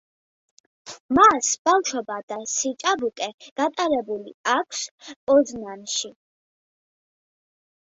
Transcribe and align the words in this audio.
მას 1.17 1.49
ბავშვობა 1.69 2.17
და 2.33 2.37
სიჭაბუკე 2.53 3.29
გატარებული 3.61 4.35
აქვს 4.57 4.83
პოზნანში. 5.13 6.13